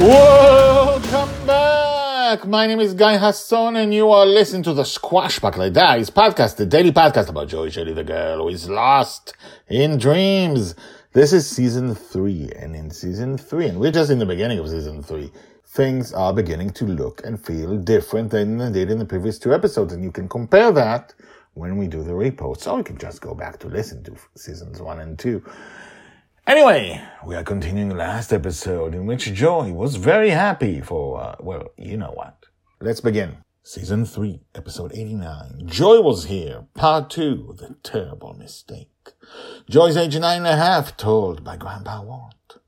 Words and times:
Welcome 0.00 1.46
back. 1.46 2.46
My 2.46 2.66
name 2.66 2.80
is 2.80 2.94
Guy 2.94 3.18
Hasson, 3.18 3.76
and 3.76 3.92
you 3.92 4.08
are 4.08 4.24
listening 4.24 4.62
to 4.62 4.72
the 4.72 4.84
Squashbuckler 4.84 5.70
Diaries 5.70 6.08
podcast, 6.08 6.56
the 6.56 6.64
daily 6.64 6.90
podcast 6.90 7.28
about 7.28 7.48
Joy 7.48 7.68
Shelley, 7.68 7.92
the 7.92 8.02
girl 8.02 8.38
who 8.38 8.48
is 8.48 8.70
lost 8.70 9.34
in 9.68 9.98
dreams. 9.98 10.74
This 11.12 11.34
is 11.34 11.46
season 11.46 11.94
three, 11.94 12.50
and 12.56 12.74
in 12.74 12.90
season 12.90 13.36
three, 13.36 13.66
and 13.66 13.78
we're 13.78 13.92
just 13.92 14.10
in 14.10 14.18
the 14.18 14.24
beginning 14.24 14.58
of 14.58 14.70
season 14.70 15.02
three, 15.02 15.30
things 15.66 16.14
are 16.14 16.32
beginning 16.32 16.70
to 16.70 16.86
look 16.86 17.20
and 17.26 17.38
feel 17.38 17.76
different 17.76 18.30
than 18.30 18.56
they 18.56 18.70
did 18.72 18.90
in 18.90 18.98
the 18.98 19.04
previous 19.04 19.38
two 19.38 19.52
episodes, 19.52 19.92
and 19.92 20.02
you 20.02 20.10
can 20.10 20.30
compare 20.30 20.72
that 20.72 21.12
when 21.52 21.76
we 21.76 21.86
do 21.86 22.02
the 22.02 22.12
reposts, 22.12 22.62
So 22.62 22.78
you 22.78 22.84
can 22.84 22.96
just 22.96 23.20
go 23.20 23.34
back 23.34 23.58
to 23.58 23.68
listen 23.68 24.02
to 24.04 24.14
seasons 24.34 24.80
one 24.80 25.00
and 25.00 25.18
two. 25.18 25.44
Anyway, 26.46 27.00
we 27.24 27.36
are 27.36 27.44
continuing 27.44 27.90
the 27.90 27.94
last 27.94 28.32
episode 28.32 28.94
in 28.94 29.04
which 29.04 29.32
Joy 29.34 29.72
was 29.72 29.96
very 29.96 30.30
happy 30.30 30.80
for, 30.80 31.20
uh, 31.20 31.36
well, 31.38 31.68
you 31.76 31.96
know 31.96 32.12
what. 32.12 32.46
Let's 32.80 33.00
begin. 33.00 33.44
Season 33.62 34.06
3, 34.06 34.40
episode 34.54 34.90
89. 34.94 35.62
Joy 35.66 36.00
was 36.00 36.24
here, 36.24 36.64
part 36.74 37.10
2, 37.10 37.56
the 37.58 37.76
terrible 37.82 38.32
mistake. 38.32 38.88
Joy's 39.68 39.98
age 39.98 40.18
nine 40.18 40.38
and 40.38 40.46
a 40.46 40.56
half, 40.56 40.96
told 40.96 41.44
by 41.44 41.56
Grandpa 41.58 42.02
Walt. 42.02 42.58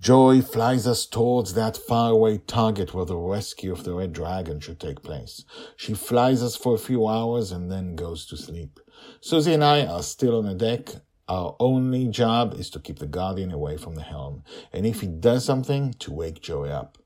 Joy 0.00 0.42
flies 0.42 0.84
us 0.84 1.06
towards 1.06 1.54
that 1.54 1.76
faraway 1.76 2.38
target 2.38 2.92
where 2.92 3.04
the 3.04 3.16
rescue 3.16 3.70
of 3.72 3.84
the 3.84 3.94
Red 3.94 4.12
Dragon 4.12 4.58
should 4.58 4.80
take 4.80 5.04
place. 5.04 5.44
She 5.76 5.94
flies 5.94 6.42
us 6.42 6.56
for 6.56 6.74
a 6.74 6.78
few 6.78 7.06
hours 7.06 7.52
and 7.52 7.70
then 7.70 7.94
goes 7.94 8.26
to 8.26 8.36
sleep. 8.36 8.80
Susie 9.20 9.54
and 9.54 9.62
I 9.62 9.86
are 9.86 10.02
still 10.02 10.36
on 10.36 10.46
the 10.46 10.54
deck, 10.54 10.96
our 11.32 11.56
only 11.58 12.08
job 12.08 12.52
is 12.52 12.68
to 12.68 12.78
keep 12.78 12.98
the 12.98 13.06
Guardian 13.06 13.52
away 13.52 13.78
from 13.78 13.94
the 13.94 14.02
helm, 14.02 14.44
and 14.70 14.84
if 14.84 15.00
he 15.00 15.06
does 15.06 15.46
something, 15.46 15.94
to 15.94 16.12
wake 16.12 16.42
Joy 16.42 16.68
up. 16.68 16.98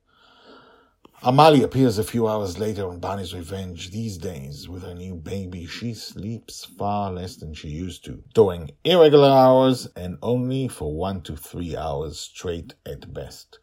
Amali 1.23 1.63
appears 1.63 1.97
a 1.97 2.03
few 2.03 2.27
hours 2.27 2.59
later 2.59 2.89
on 2.89 2.99
Bonny's 2.99 3.33
Revenge. 3.33 3.93
These 3.93 4.19
days, 4.19 4.69
with 4.69 4.83
her 4.83 4.95
new 4.95 5.15
baby, 5.15 5.65
she 5.65 5.95
sleeps 5.95 6.65
far 6.65 7.13
less 7.13 7.37
than 7.37 7.55
she 7.55 7.69
used 7.69 8.05
to, 8.07 8.25
during 8.35 8.73
irregular 8.83 9.31
hours 9.31 9.87
and 9.95 10.19
only 10.23 10.67
for 10.67 10.93
one 10.93 11.21
to 11.23 11.37
three 11.37 11.77
hours 11.77 12.19
straight 12.19 12.75
at 12.85 13.15
best. 13.15 13.61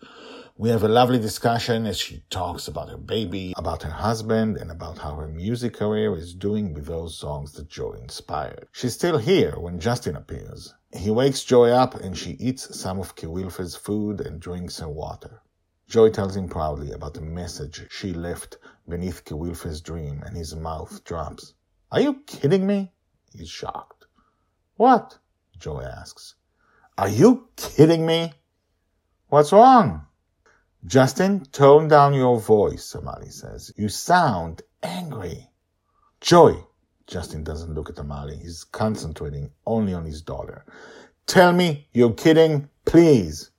We 0.56 0.70
have 0.70 0.84
a 0.84 0.88
lovely 0.88 1.18
discussion 1.18 1.88
as 1.88 1.98
she 1.98 2.26
talks 2.30 2.68
about 2.68 2.90
her 2.90 2.98
baby, 2.98 3.56
about 3.58 3.82
her 3.82 3.90
husband, 3.90 4.56
and 4.58 4.70
about 4.70 5.00
how 5.00 5.16
her 5.16 5.28
music 5.28 5.74
career 5.74 6.16
is 6.16 6.36
doing 6.36 6.76
with 6.76 6.86
those 6.86 7.18
songs 7.18 7.54
that 7.54 7.70
Joy 7.70 7.94
inspired. 7.94 8.68
She's 8.72 8.94
still 8.94 9.18
here 9.18 9.56
when 9.58 9.80
Justin 9.80 10.16
appears. 10.16 10.72
He 10.96 11.10
wakes 11.10 11.44
Joy 11.44 11.72
up 11.72 11.96
and 11.96 12.16
she 12.16 12.34
eats 12.34 12.80
some 12.80 13.00
of 13.00 13.16
Kewilfer's 13.16 13.76
food 13.76 14.22
and 14.22 14.40
drinks 14.40 14.78
her 14.78 14.88
water. 14.88 15.42
Joy 15.88 16.12
tells 16.12 16.36
him 16.36 16.48
proudly 16.48 16.92
about 16.92 17.16
the 17.16 17.22
message 17.22 17.88
she 17.90 18.14
left 18.14 18.60
beneath 18.88 19.26
Kewilfer's 19.26 19.82
dream 19.82 20.22
and 20.24 20.38
his 20.38 20.56
mouth 20.56 21.04
drops. 21.04 21.56
Are 21.92 22.00
you 22.00 22.22
kidding 22.28 22.68
me? 22.68 22.92
He's 23.36 23.50
shocked. 23.50 24.06
What? 24.76 25.18
Joy 25.58 25.82
asks. 25.82 26.36
Are 26.96 27.10
you 27.10 27.48
kidding 27.56 28.06
me? 28.06 28.34
What's 29.30 29.52
wrong? 29.52 30.06
Justin, 30.86 31.46
tone 31.46 31.88
down 31.88 32.14
your 32.14 32.40
voice, 32.42 32.94
Amali 32.94 33.32
says. 33.32 33.72
You 33.78 33.88
sound 33.88 34.62
angry. 34.82 35.50
Joy. 36.20 36.56
Justin 37.08 37.44
doesn't 37.44 37.74
look 37.74 37.90
at 37.90 37.96
Amali. 37.96 38.42
He's 38.42 38.66
concentrating 38.66 39.52
only 39.66 39.94
on 39.94 40.06
his 40.06 40.22
daughter. 40.22 40.66
Tell 41.26 41.54
me 41.54 41.88
you're 41.94 42.14
kidding, 42.14 42.70
please. 42.86 43.52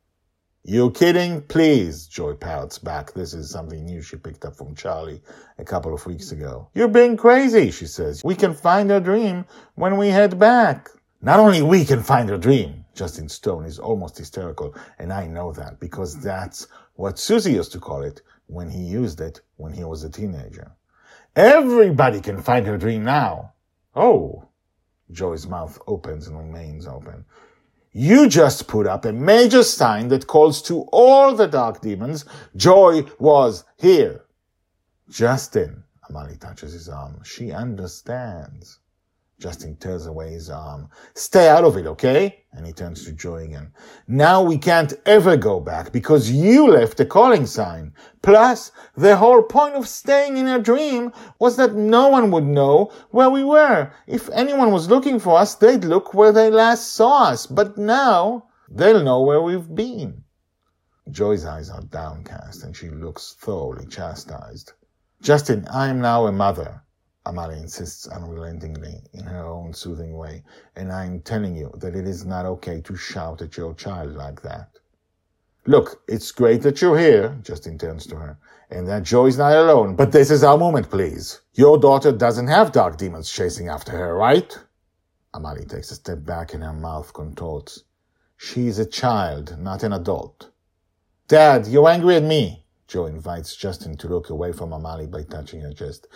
You're 0.65 0.91
kidding, 0.91 1.43
please, 1.43 2.07
Joy 2.07 2.35
pouts 2.35 2.79
back. 2.79 3.13
This 3.13 3.33
is 3.33 3.51
something 3.51 3.85
new 3.85 4.03
she 4.03 4.17
picked 4.17 4.45
up 4.45 4.57
from 4.57 4.75
Charlie 4.75 5.23
a 5.59 5.65
couple 5.65 5.95
of 5.95 6.07
weeks 6.07 6.33
ago. 6.33 6.69
You're 6.75 6.89
being 6.89 7.17
crazy, 7.17 7.71
she 7.71 7.87
says. 7.87 8.23
We 8.25 8.35
can 8.35 8.55
find 8.55 8.91
our 8.93 9.01
dream 9.01 9.47
when 9.77 9.97
we 9.97 10.09
head 10.09 10.39
back. 10.39 10.89
Not 11.21 11.41
only 11.41 11.63
we 11.63 11.87
can 11.87 12.03
find 12.03 12.31
our 12.31 12.39
dream, 12.39 12.85
Justin 12.95 13.29
Stone 13.29 13.65
is 13.65 13.79
almost 13.79 14.19
hysterical, 14.19 14.75
and 14.99 15.13
I 15.13 15.27
know 15.27 15.53
that 15.53 15.81
because 15.81 16.21
that's 16.21 16.67
what 16.95 17.19
Susie 17.19 17.53
used 17.53 17.73
to 17.73 17.81
call 17.81 18.03
it 18.03 18.23
when 18.47 18.71
he 18.71 18.83
used 18.83 19.21
it 19.21 19.41
when 19.57 19.73
he 19.73 19.85
was 19.85 20.05
a 20.05 20.11
teenager. 20.11 20.73
Everybody 21.37 22.21
can 22.21 22.43
find 22.43 22.67
her 22.67 22.79
dream 22.79 23.05
now. 23.05 23.53
Oh, 23.95 24.49
Joy's 25.11 25.47
mouth 25.47 25.79
opens 25.87 26.29
and 26.29 26.39
remains 26.39 26.87
open. 26.87 27.25
You 27.93 28.29
just 28.29 28.67
put 28.67 28.87
up 28.87 29.05
a 29.05 29.13
major 29.13 29.63
sign 29.63 30.09
that 30.09 30.27
calls 30.27 30.61
to 30.63 30.83
all 30.93 31.35
the 31.35 31.47
dark 31.47 31.81
demons. 31.81 32.25
Joy 32.57 33.05
was 33.19 33.65
here. 33.77 34.25
Justin, 35.09 35.85
Amali 36.11 36.39
touches 36.39 36.73
his 36.73 36.89
arm. 36.89 37.23
She 37.25 37.53
understands. 37.53 38.81
Justin 39.45 39.77
tears 39.77 40.07
away 40.07 40.31
his 40.31 40.49
arm. 40.49 40.85
Um, 40.85 40.89
stay 41.13 41.51
out 41.51 41.65
of 41.65 41.77
it, 41.77 41.87
okay? 41.87 42.47
And 42.55 42.67
he 42.67 42.73
turns 42.73 43.05
to 43.05 43.13
Joy 43.13 43.45
again. 43.45 43.75
Now 44.09 44.43
we 44.43 44.57
can't 44.57 44.95
ever 45.05 45.37
go 45.37 45.61
back 45.61 45.93
because 45.93 46.31
you 46.31 46.67
left 46.67 46.97
the 46.97 47.05
calling 47.05 47.45
sign. 47.45 47.93
Plus, 48.23 48.73
the 48.97 49.19
whole 49.19 49.43
point 49.43 49.75
of 49.75 49.87
staying 49.87 50.39
in 50.39 50.49
a 50.49 50.59
dream 50.59 51.13
was 51.39 51.57
that 51.57 51.75
no 51.75 52.09
one 52.09 52.31
would 52.31 52.47
know 52.47 52.91
where 53.11 53.29
we 53.29 53.45
were. 53.45 53.93
If 54.07 54.31
anyone 54.31 54.73
was 54.73 54.89
looking 54.89 55.21
for 55.21 55.37
us, 55.37 55.57
they'd 55.57 55.85
look 55.85 56.15
where 56.15 56.33
they 56.33 56.49
last 56.49 56.95
saw 56.95 57.25
us. 57.25 57.45
But 57.45 57.77
now, 57.77 58.47
they'll 58.71 59.05
know 59.05 59.21
where 59.21 59.43
we've 59.43 59.75
been. 59.75 60.25
Joy's 61.11 61.45
eyes 61.45 61.69
are 61.69 61.83
downcast 61.83 62.65
and 62.65 62.75
she 62.75 62.89
looks 62.89 63.37
thoroughly 63.39 63.85
chastised. 63.89 64.73
Justin, 65.21 65.69
I 65.71 65.89
am 65.89 66.01
now 66.01 66.25
a 66.25 66.33
mother. 66.33 66.84
Amali 67.27 67.57
insists 67.57 68.07
unrelentingly 68.07 69.01
in 69.15 69.25
her 69.25 69.47
own 69.47 69.73
soothing 69.73 70.17
way, 70.17 70.43
and 70.77 70.93
I'm 70.93 71.21
telling 71.21 71.57
you 71.57 71.73
that 71.79 71.97
it 71.97 72.07
is 72.07 72.27
not 72.27 72.45
okay 72.47 72.81
to 72.83 72.97
shout 72.97 73.41
at 73.41 73.57
your 73.57 73.75
child 73.75 74.15
like 74.15 74.43
that. 74.43 74.69
Look, 75.67 76.03
it's 76.07 76.31
great 76.31 76.61
that 76.63 76.83
you're 76.83 76.99
here, 76.99 77.39
Justin 77.43 77.79
turns 77.79 78.07
to 78.09 78.17
her, 78.17 78.39
and 78.71 78.87
that 78.89 79.05
Joy's 79.05 79.39
not 79.39 79.55
alone, 79.55 79.97
but 79.97 80.13
this 80.13 80.31
is 80.31 80.45
our 80.45 80.59
moment, 80.59 80.91
please. 80.91 81.41
Your 81.55 81.79
daughter 81.79 82.13
doesn't 82.13 82.49
have 82.49 82.73
dark 82.73 82.99
demons 82.99 83.31
chasing 83.31 83.69
after 83.69 83.93
her, 83.93 84.15
right? 84.15 84.59
Amali 85.35 85.67
takes 85.67 85.91
a 85.91 85.95
step 85.95 86.25
back 86.27 86.53
and 86.53 86.63
her 86.63 86.75
mouth 86.75 87.13
contorts. 87.15 87.85
She's 88.37 88.79
a 88.79 88.85
child, 88.85 89.59
not 89.59 89.83
an 89.83 89.95
adult. 89.95 90.51
Dad, 91.29 91.67
you're 91.67 91.89
angry 91.89 92.17
at 92.17 92.23
me. 92.23 92.67
Joy 92.87 93.07
invites 93.07 93.57
Justin 93.57 93.97
to 93.97 94.09
look 94.09 94.29
away 94.29 94.53
from 94.53 94.71
Amali 94.71 95.11
by 95.11 95.23
touching 95.23 95.63
her 95.63 95.73
chest. 95.73 96.07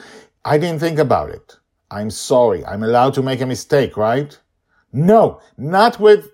I 0.44 0.59
didn't 0.59 0.81
think 0.81 0.99
about 0.99 1.31
it. 1.31 1.56
I'm 1.91 2.10
sorry. 2.10 2.65
I'm 2.65 2.82
allowed 2.82 3.15
to 3.15 3.22
make 3.22 3.41
a 3.41 3.47
mistake, 3.47 3.97
right? 3.97 4.39
No, 4.92 5.41
not 5.57 6.01
with. 6.01 6.30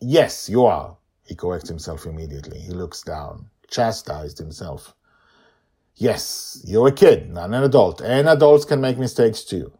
Yes, 0.00 0.48
you 0.48 0.64
are. 0.64 0.96
He 1.24 1.34
corrects 1.34 1.68
himself 1.68 2.06
immediately. 2.06 2.58
He 2.58 2.72
looks 2.72 3.02
down, 3.02 3.46
chastised 3.68 4.38
himself. 4.38 4.94
Yes, 5.96 6.60
you're 6.64 6.88
a 6.88 6.92
kid, 6.92 7.30
not 7.30 7.50
an 7.50 7.62
adult, 7.62 8.00
and 8.00 8.28
adults 8.28 8.64
can 8.64 8.80
make 8.80 8.98
mistakes 8.98 9.44
too. 9.44 9.72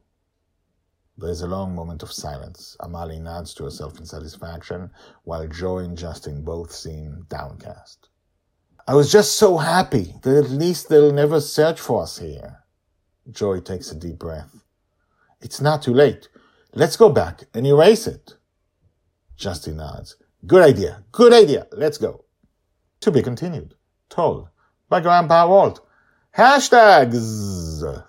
There's 1.16 1.42
a 1.42 1.48
long 1.48 1.74
moment 1.74 2.02
of 2.02 2.12
silence. 2.12 2.76
Amali 2.80 3.20
nods 3.20 3.54
to 3.54 3.64
herself 3.64 3.98
in 3.98 4.06
satisfaction, 4.06 4.90
while 5.24 5.46
Joy 5.46 5.78
and 5.78 5.98
Justin 5.98 6.42
both 6.42 6.72
seem 6.72 7.26
downcast. 7.28 8.08
I 8.86 8.94
was 8.94 9.10
just 9.12 9.36
so 9.36 9.58
happy 9.58 10.14
that 10.22 10.44
at 10.44 10.50
least 10.50 10.88
they'll 10.88 11.12
never 11.12 11.40
search 11.40 11.80
for 11.80 12.02
us 12.02 12.18
here. 12.18 12.63
Joy 13.30 13.60
takes 13.60 13.90
a 13.90 13.94
deep 13.94 14.18
breath. 14.18 14.64
It's 15.40 15.60
not 15.60 15.82
too 15.82 15.94
late. 15.94 16.28
Let's 16.74 16.96
go 16.96 17.08
back 17.08 17.44
and 17.54 17.66
erase 17.66 18.06
it. 18.06 18.34
Justin 19.36 19.76
nods. 19.76 20.16
Good 20.46 20.62
idea. 20.62 21.04
Good 21.12 21.32
idea. 21.32 21.66
Let's 21.72 21.98
go. 21.98 22.24
To 23.00 23.10
be 23.10 23.22
continued. 23.22 23.74
Told 24.08 24.48
by 24.88 25.00
Grandpa 25.00 25.48
Walt. 25.48 25.80
Hashtags. 26.36 28.04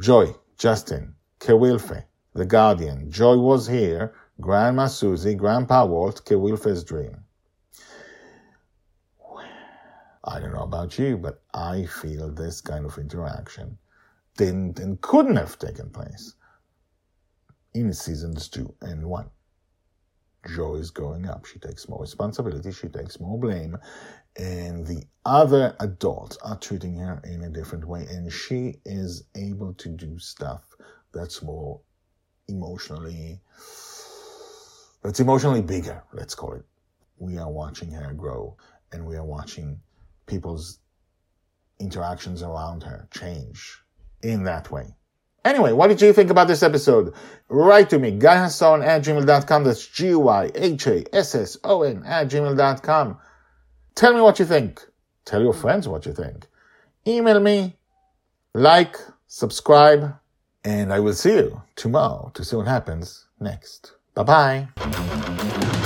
Joy, 0.00 0.34
Justin, 0.56 1.14
Kewilfe, 1.38 2.04
the 2.34 2.46
guardian. 2.46 3.10
Joy 3.10 3.36
was 3.36 3.66
here, 3.66 4.14
Grandma 4.40 4.86
Susie, 4.86 5.34
Grandpa 5.34 5.84
Walt, 5.84 6.24
Kewilfe's 6.24 6.84
dream. 6.84 7.16
I 10.24 10.40
don't 10.40 10.52
know 10.52 10.62
about 10.62 10.98
you, 10.98 11.16
but 11.16 11.42
I 11.54 11.86
feel 11.86 12.30
this 12.30 12.60
kind 12.60 12.84
of 12.84 12.98
interaction 12.98 13.78
didn't 14.40 14.78
and 14.78 14.98
couldn't 15.02 15.36
have 15.36 15.58
taken 15.58 15.90
place 15.90 16.34
in 17.74 17.92
seasons 17.92 18.48
two 18.48 18.74
and 18.80 19.04
one. 19.04 19.28
Joy 20.56 20.76
is 20.76 20.90
going 20.90 21.26
up. 21.28 21.44
She 21.44 21.58
takes 21.58 21.86
more 21.90 22.00
responsibility. 22.00 22.72
She 22.72 22.88
takes 22.88 23.20
more 23.20 23.38
blame. 23.38 23.76
And 24.38 24.86
the 24.86 25.04
other 25.26 25.76
adults 25.80 26.38
are 26.38 26.56
treating 26.56 26.96
her 26.96 27.20
in 27.24 27.42
a 27.42 27.50
different 27.50 27.84
way. 27.84 28.06
And 28.08 28.32
she 28.32 28.76
is 28.86 29.24
able 29.36 29.74
to 29.74 29.90
do 29.90 30.18
stuff 30.18 30.62
that's 31.12 31.42
more 31.42 31.78
emotionally, 32.48 33.42
that's 35.02 35.20
emotionally 35.20 35.60
bigger, 35.60 36.02
let's 36.14 36.34
call 36.34 36.54
it. 36.54 36.64
We 37.18 37.36
are 37.36 37.52
watching 37.52 37.90
her 37.90 38.14
grow 38.14 38.56
and 38.90 39.04
we 39.04 39.16
are 39.16 39.24
watching 39.24 39.78
people's 40.24 40.78
interactions 41.78 42.42
around 42.42 42.82
her 42.84 43.06
change 43.12 43.82
in 44.22 44.44
that 44.44 44.70
way. 44.70 44.94
Anyway, 45.44 45.72
what 45.72 45.88
did 45.88 46.00
you 46.02 46.12
think 46.12 46.30
about 46.30 46.48
this 46.48 46.62
episode? 46.62 47.14
Write 47.48 47.90
to 47.90 47.98
me, 47.98 48.12
guyhasson 48.18 48.86
at 48.86 49.02
gmail.com. 49.02 49.64
That's 49.64 49.86
G-Y-H-A-S-S-O-N 49.88 50.42
at 52.04 52.28
gmail.com. 52.28 53.18
Tell 53.94 54.14
me 54.14 54.20
what 54.20 54.38
you 54.38 54.44
think. 54.44 54.86
Tell 55.24 55.40
your 55.42 55.54
friends 55.54 55.88
what 55.88 56.04
you 56.06 56.12
think. 56.12 56.46
Email 57.06 57.40
me, 57.40 57.76
like, 58.52 58.96
subscribe, 59.26 60.14
and 60.64 60.92
I 60.92 61.00
will 61.00 61.14
see 61.14 61.32
you 61.34 61.62
tomorrow 61.74 62.30
to 62.34 62.44
see 62.44 62.56
what 62.56 62.66
happens 62.66 63.26
next. 63.40 63.94
Bye 64.14 64.68
bye. 64.76 65.79